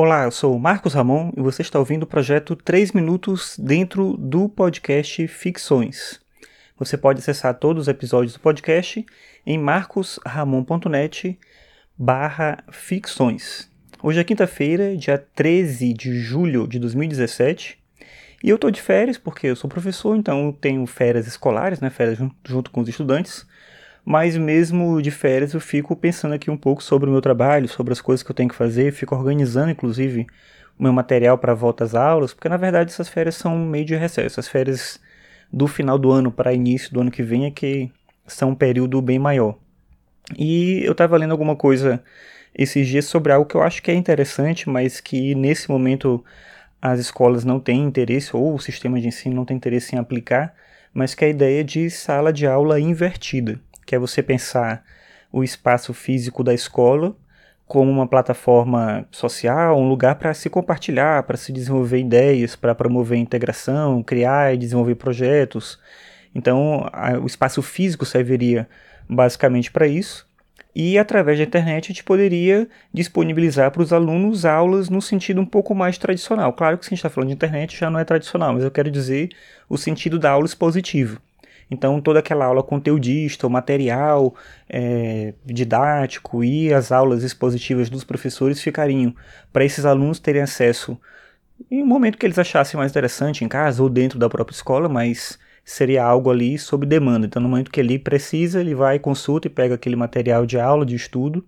Olá, 0.00 0.22
eu 0.22 0.30
sou 0.30 0.56
Marcos 0.60 0.94
Ramon 0.94 1.32
e 1.36 1.40
você 1.40 1.60
está 1.60 1.76
ouvindo 1.76 2.04
o 2.04 2.06
projeto 2.06 2.54
3 2.54 2.92
Minutos 2.92 3.56
dentro 3.58 4.16
do 4.16 4.48
podcast 4.48 5.26
Ficções. 5.26 6.20
Você 6.78 6.96
pode 6.96 7.18
acessar 7.18 7.52
todos 7.54 7.82
os 7.82 7.88
episódios 7.88 8.34
do 8.34 8.38
podcast 8.38 9.04
em 9.44 9.58
marcosramon.net 9.58 11.36
barra 11.98 12.62
ficções. 12.70 13.68
Hoje 14.00 14.20
é 14.20 14.22
quinta-feira, 14.22 14.96
dia 14.96 15.18
13 15.18 15.92
de 15.94 16.20
julho 16.20 16.68
de 16.68 16.78
2017 16.78 17.76
e 18.44 18.50
eu 18.50 18.54
estou 18.54 18.70
de 18.70 18.80
férias 18.80 19.18
porque 19.18 19.48
eu 19.48 19.56
sou 19.56 19.68
professor, 19.68 20.16
então 20.16 20.56
tenho 20.60 20.86
férias 20.86 21.26
escolares, 21.26 21.80
né, 21.80 21.90
férias 21.90 22.20
junto 22.44 22.70
com 22.70 22.82
os 22.82 22.88
estudantes 22.88 23.44
mas 24.10 24.38
mesmo 24.38 25.02
de 25.02 25.10
férias 25.10 25.52
eu 25.52 25.60
fico 25.60 25.94
pensando 25.94 26.32
aqui 26.32 26.50
um 26.50 26.56
pouco 26.56 26.82
sobre 26.82 27.10
o 27.10 27.12
meu 27.12 27.20
trabalho, 27.20 27.68
sobre 27.68 27.92
as 27.92 28.00
coisas 28.00 28.22
que 28.22 28.30
eu 28.30 28.34
tenho 28.34 28.48
que 28.48 28.54
fazer, 28.54 28.90
fico 28.90 29.14
organizando 29.14 29.70
inclusive 29.70 30.26
o 30.78 30.82
meu 30.82 30.94
material 30.94 31.36
para 31.36 31.52
volta 31.52 31.84
às 31.84 31.94
aulas, 31.94 32.32
porque 32.32 32.48
na 32.48 32.56
verdade 32.56 32.90
essas 32.90 33.06
férias 33.06 33.34
são 33.34 33.58
meio 33.58 33.84
de 33.84 33.94
recesso, 33.94 34.40
as 34.40 34.48
férias 34.48 34.98
do 35.52 35.66
final 35.66 35.98
do 35.98 36.10
ano 36.10 36.32
para 36.32 36.54
início 36.54 36.90
do 36.90 37.02
ano 37.02 37.10
que 37.10 37.22
vem 37.22 37.44
é 37.44 37.50
que 37.50 37.92
são 38.26 38.48
um 38.48 38.54
período 38.54 39.02
bem 39.02 39.18
maior. 39.18 39.58
E 40.38 40.80
eu 40.84 40.92
estava 40.92 41.18
lendo 41.18 41.32
alguma 41.32 41.54
coisa 41.54 42.02
esses 42.54 42.88
dias 42.88 43.04
sobre 43.04 43.30
algo 43.30 43.46
que 43.46 43.56
eu 43.56 43.62
acho 43.62 43.82
que 43.82 43.90
é 43.90 43.94
interessante, 43.94 44.70
mas 44.70 45.02
que 45.02 45.34
nesse 45.34 45.70
momento 45.70 46.24
as 46.80 46.98
escolas 46.98 47.44
não 47.44 47.60
têm 47.60 47.84
interesse, 47.84 48.34
ou 48.34 48.54
o 48.54 48.58
sistema 48.58 48.98
de 48.98 49.08
ensino 49.08 49.36
não 49.36 49.44
tem 49.44 49.58
interesse 49.58 49.94
em 49.94 49.98
aplicar, 49.98 50.54
mas 50.94 51.14
que 51.14 51.26
é 51.26 51.28
a 51.28 51.30
ideia 51.30 51.62
de 51.62 51.90
sala 51.90 52.32
de 52.32 52.46
aula 52.46 52.80
invertida 52.80 53.60
que 53.88 53.94
é 53.94 53.98
você 53.98 54.22
pensar 54.22 54.84
o 55.32 55.42
espaço 55.42 55.94
físico 55.94 56.44
da 56.44 56.52
escola 56.52 57.16
como 57.66 57.90
uma 57.90 58.06
plataforma 58.06 59.06
social, 59.10 59.78
um 59.78 59.88
lugar 59.88 60.16
para 60.16 60.34
se 60.34 60.50
compartilhar, 60.50 61.22
para 61.22 61.38
se 61.38 61.50
desenvolver 61.52 61.98
ideias, 61.98 62.54
para 62.54 62.74
promover 62.74 63.18
integração, 63.18 64.02
criar 64.02 64.54
e 64.54 64.58
desenvolver 64.58 64.94
projetos. 64.96 65.78
Então, 66.34 66.86
a, 66.92 67.18
o 67.18 67.26
espaço 67.26 67.62
físico 67.62 68.04
serviria 68.04 68.68
basicamente 69.08 69.70
para 69.70 69.86
isso. 69.86 70.28
E 70.74 70.98
através 70.98 71.38
da 71.38 71.44
internet 71.44 71.86
a 71.86 71.88
gente 71.88 72.04
poderia 72.04 72.68
disponibilizar 72.92 73.70
para 73.70 73.82
os 73.82 73.92
alunos 73.92 74.44
aulas 74.44 74.90
no 74.90 75.00
sentido 75.00 75.40
um 75.40 75.46
pouco 75.46 75.74
mais 75.74 75.96
tradicional. 75.96 76.52
Claro 76.52 76.76
que 76.76 76.84
se 76.84 76.88
a 76.88 76.90
gente 76.90 76.98
está 76.98 77.10
falando 77.10 77.28
de 77.28 77.34
internet 77.34 77.74
já 77.74 77.88
não 77.88 77.98
é 77.98 78.04
tradicional, 78.04 78.52
mas 78.52 78.64
eu 78.64 78.70
quero 78.70 78.90
dizer 78.90 79.30
o 79.66 79.78
sentido 79.78 80.18
da 80.18 80.30
aula 80.30 80.44
expositiva. 80.44 81.18
Então, 81.70 82.00
toda 82.00 82.18
aquela 82.18 82.46
aula 82.46 82.62
conteudista, 82.62 83.46
o 83.46 83.50
material 83.50 84.34
é, 84.68 85.34
didático 85.44 86.42
e 86.42 86.72
as 86.72 86.90
aulas 86.90 87.22
expositivas 87.22 87.90
dos 87.90 88.04
professores 88.04 88.60
ficariam 88.60 89.14
para 89.52 89.64
esses 89.64 89.84
alunos 89.84 90.18
terem 90.18 90.42
acesso 90.42 90.98
em 91.70 91.82
um 91.82 91.86
momento 91.86 92.16
que 92.16 92.24
eles 92.24 92.38
achassem 92.38 92.78
mais 92.78 92.92
interessante 92.92 93.44
em 93.44 93.48
casa 93.48 93.82
ou 93.82 93.88
dentro 93.88 94.18
da 94.18 94.28
própria 94.28 94.54
escola, 94.54 94.88
mas 94.88 95.38
seria 95.64 96.04
algo 96.04 96.30
ali 96.30 96.58
sob 96.58 96.86
demanda. 96.86 97.26
Então, 97.26 97.42
no 97.42 97.48
momento 97.48 97.70
que 97.70 97.80
ele 97.80 97.98
precisa, 97.98 98.60
ele 98.60 98.74
vai, 98.74 98.98
consulta 98.98 99.48
e 99.48 99.50
pega 99.50 99.74
aquele 99.74 99.96
material 99.96 100.46
de 100.46 100.58
aula, 100.58 100.86
de 100.86 100.94
estudo, 100.94 101.44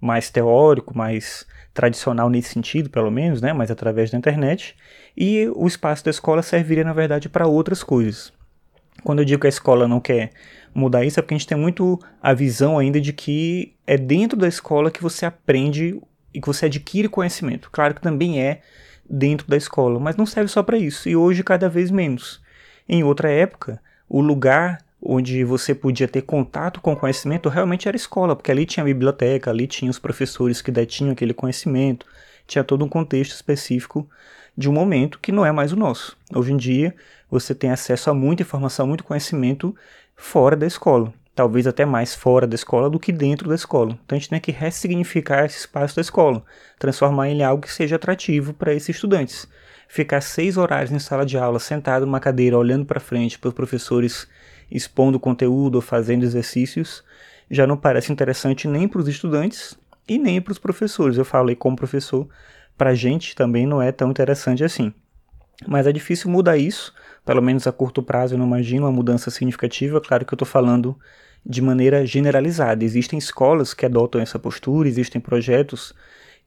mais 0.00 0.30
teórico, 0.30 0.96
mais 0.96 1.46
tradicional 1.72 2.28
nesse 2.28 2.50
sentido, 2.52 2.90
pelo 2.90 3.10
menos, 3.10 3.40
né, 3.40 3.52
mas 3.52 3.70
através 3.70 4.10
da 4.10 4.18
internet, 4.18 4.76
e 5.16 5.48
o 5.54 5.66
espaço 5.66 6.04
da 6.04 6.10
escola 6.10 6.42
serviria, 6.42 6.84
na 6.84 6.92
verdade, 6.92 7.28
para 7.28 7.46
outras 7.46 7.82
coisas. 7.82 8.32
Quando 9.02 9.20
eu 9.20 9.24
digo 9.24 9.40
que 9.40 9.46
a 9.46 9.50
escola 9.50 9.86
não 9.86 10.00
quer 10.00 10.32
mudar 10.74 11.04
isso, 11.04 11.18
é 11.18 11.22
porque 11.22 11.34
a 11.34 11.38
gente 11.38 11.46
tem 11.46 11.58
muito 11.58 11.98
a 12.20 12.34
visão 12.34 12.78
ainda 12.78 13.00
de 13.00 13.12
que 13.12 13.74
é 13.86 13.96
dentro 13.96 14.38
da 14.38 14.48
escola 14.48 14.90
que 14.90 15.02
você 15.02 15.24
aprende 15.24 16.00
e 16.34 16.40
que 16.40 16.46
você 16.46 16.66
adquire 16.66 17.08
conhecimento. 17.08 17.70
Claro 17.70 17.94
que 17.94 18.00
também 18.00 18.42
é 18.42 18.60
dentro 19.08 19.46
da 19.48 19.56
escola, 19.56 19.98
mas 20.00 20.16
não 20.16 20.26
serve 20.26 20.48
só 20.48 20.62
para 20.62 20.76
isso, 20.76 21.08
e 21.08 21.16
hoje 21.16 21.42
cada 21.42 21.68
vez 21.68 21.90
menos. 21.90 22.42
Em 22.88 23.02
outra 23.04 23.30
época, 23.30 23.80
o 24.08 24.20
lugar 24.20 24.78
onde 25.00 25.44
você 25.44 25.74
podia 25.74 26.08
ter 26.08 26.22
contato 26.22 26.80
com 26.80 26.96
conhecimento 26.96 27.48
realmente 27.48 27.86
era 27.86 27.96
a 27.96 27.98
escola, 27.98 28.34
porque 28.34 28.50
ali 28.50 28.66
tinha 28.66 28.82
a 28.82 28.86
biblioteca, 28.86 29.50
ali 29.50 29.66
tinha 29.66 29.90
os 29.90 29.98
professores 29.98 30.60
que 30.60 30.70
detinham 30.70 31.12
aquele 31.12 31.32
conhecimento, 31.32 32.06
tinha 32.46 32.64
todo 32.64 32.84
um 32.84 32.88
contexto 32.88 33.32
específico 33.32 34.08
de 34.56 34.70
um 34.70 34.72
momento 34.72 35.18
que 35.20 35.30
não 35.30 35.44
é 35.44 35.52
mais 35.52 35.72
o 35.72 35.76
nosso. 35.76 36.16
Hoje 36.34 36.52
em 36.52 36.56
dia, 36.56 36.94
você 37.30 37.54
tem 37.54 37.70
acesso 37.70 38.10
a 38.10 38.14
muita 38.14 38.42
informação, 38.42 38.86
muito 38.86 39.04
conhecimento 39.04 39.74
fora 40.16 40.56
da 40.56 40.66
escola. 40.66 41.12
Talvez 41.34 41.66
até 41.66 41.84
mais 41.84 42.14
fora 42.14 42.46
da 42.46 42.54
escola 42.54 42.88
do 42.88 42.98
que 42.98 43.12
dentro 43.12 43.48
da 43.48 43.54
escola. 43.54 43.98
Então 44.04 44.16
a 44.16 44.18
gente 44.18 44.30
tem 44.30 44.40
que 44.40 44.52
ressignificar 44.52 45.44
esse 45.44 45.58
espaço 45.58 45.96
da 45.96 46.00
escola, 46.00 46.42
transformar 46.78 47.28
ele 47.28 47.40
em 47.40 47.44
algo 47.44 47.62
que 47.62 47.72
seja 47.72 47.96
atrativo 47.96 48.54
para 48.54 48.72
esses 48.72 48.96
estudantes. 48.96 49.46
Ficar 49.86 50.22
seis 50.22 50.56
horários 50.56 50.90
em 50.90 50.98
sala 50.98 51.26
de 51.26 51.36
aula, 51.36 51.58
sentado 51.58 52.06
numa 52.06 52.18
cadeira, 52.18 52.56
olhando 52.56 52.86
para 52.86 52.98
frente 52.98 53.38
para 53.38 53.48
os 53.48 53.54
professores 53.54 54.26
expondo 54.70 55.20
conteúdo 55.20 55.76
ou 55.76 55.80
fazendo 55.80 56.24
exercícios, 56.24 57.04
já 57.50 57.66
não 57.66 57.76
parece 57.76 58.12
interessante 58.12 58.66
nem 58.66 58.88
para 58.88 59.00
os 59.00 59.08
estudantes 59.08 59.78
e 60.08 60.18
nem 60.18 60.40
para 60.40 60.52
os 60.52 60.58
professores. 60.58 61.18
Eu 61.18 61.24
falei 61.24 61.54
como 61.54 61.76
professor, 61.76 62.26
para 62.76 62.90
a 62.90 62.94
gente 62.94 63.34
também 63.34 63.66
não 63.66 63.80
é 63.80 63.90
tão 63.92 64.10
interessante 64.10 64.62
assim. 64.64 64.92
Mas 65.66 65.86
é 65.86 65.92
difícil 65.92 66.30
mudar 66.30 66.58
isso, 66.58 66.92
pelo 67.24 67.40
menos 67.40 67.66
a 67.66 67.72
curto 67.72 68.02
prazo 68.02 68.34
eu 68.34 68.38
não 68.38 68.46
imagino 68.46 68.84
uma 68.84 68.92
mudança 68.92 69.30
significativa. 69.30 70.00
Claro 70.00 70.24
que 70.24 70.34
eu 70.34 70.36
estou 70.36 70.46
falando 70.46 70.98
de 71.44 71.62
maneira 71.62 72.04
generalizada. 72.04 72.84
Existem 72.84 73.18
escolas 73.18 73.72
que 73.72 73.86
adotam 73.86 74.20
essa 74.20 74.38
postura, 74.38 74.88
existem 74.88 75.20
projetos 75.20 75.94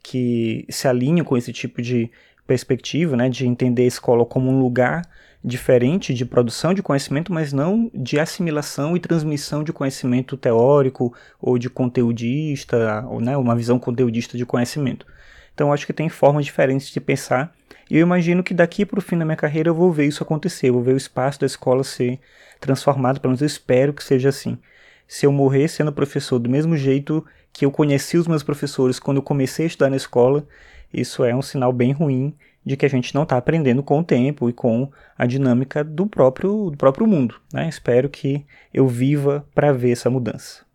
que 0.03 0.65
se 0.69 0.87
alinham 0.87 1.25
com 1.25 1.35
esse 1.35 1.51
tipo 1.51 1.81
de 1.81 2.11
perspectiva, 2.45 3.15
né, 3.15 3.29
de 3.29 3.45
entender 3.45 3.83
a 3.83 3.87
escola 3.87 4.25
como 4.25 4.49
um 4.49 4.59
lugar 4.59 5.03
diferente 5.43 6.13
de 6.13 6.25
produção 6.25 6.73
de 6.73 6.81
conhecimento, 6.81 7.31
mas 7.31 7.53
não 7.53 7.89
de 7.93 8.19
assimilação 8.19 8.95
e 8.95 8.99
transmissão 8.99 9.63
de 9.63 9.71
conhecimento 9.71 10.35
teórico 10.35 11.13
ou 11.39 11.57
de 11.57 11.69
conteudista, 11.69 13.05
ou 13.07 13.21
né, 13.21 13.37
uma 13.37 13.55
visão 13.55 13.79
conteudista 13.79 14.37
de 14.37 14.45
conhecimento. 14.45 15.05
Então 15.53 15.73
acho 15.73 15.85
que 15.85 15.93
tem 15.93 16.09
formas 16.09 16.45
diferentes 16.45 16.89
de 16.89 16.99
pensar 16.99 17.53
e 17.89 17.97
eu 17.97 18.01
imagino 18.01 18.43
que 18.43 18.53
daqui 18.53 18.85
para 18.85 18.99
o 18.99 19.01
fim 19.01 19.17
da 19.17 19.25
minha 19.25 19.35
carreira 19.35 19.69
eu 19.69 19.73
vou 19.73 19.91
ver 19.91 20.05
isso 20.05 20.21
acontecer, 20.21 20.69
vou 20.69 20.83
ver 20.83 20.93
o 20.93 20.97
espaço 20.97 21.39
da 21.39 21.47
escola 21.47 21.83
ser 21.83 22.19
transformado, 22.59 23.19
pelo 23.19 23.31
menos 23.31 23.41
eu 23.41 23.47
espero 23.47 23.93
que 23.93 24.03
seja 24.03 24.29
assim. 24.29 24.59
Se 25.07 25.25
eu 25.25 25.31
morrer 25.31 25.67
sendo 25.67 25.91
professor 25.91 26.37
do 26.37 26.49
mesmo 26.49 26.77
jeito 26.77 27.25
que 27.51 27.65
eu 27.65 27.71
conheci 27.71 28.15
os 28.15 28.27
meus 28.27 28.43
professores 28.43 28.99
quando 28.99 29.17
eu 29.17 29.23
comecei 29.23 29.65
a 29.65 29.67
estudar 29.67 29.89
na 29.89 29.95
escola, 29.95 30.47
isso 30.93 31.23
é 31.23 31.35
um 31.35 31.41
sinal 31.41 31.73
bem 31.73 31.91
ruim 31.91 32.35
de 32.63 32.77
que 32.77 32.85
a 32.85 32.89
gente 32.89 33.15
não 33.15 33.23
está 33.23 33.37
aprendendo 33.37 33.81
com 33.81 33.99
o 33.99 34.03
tempo 34.03 34.47
e 34.49 34.53
com 34.53 34.91
a 35.17 35.25
dinâmica 35.25 35.83
do 35.83 36.05
próprio, 36.05 36.69
do 36.69 36.77
próprio 36.77 37.07
mundo. 37.07 37.41
Né? 37.51 37.67
Espero 37.67 38.07
que 38.07 38.45
eu 38.71 38.87
viva 38.87 39.43
para 39.55 39.71
ver 39.71 39.91
essa 39.91 40.11
mudança. 40.11 40.68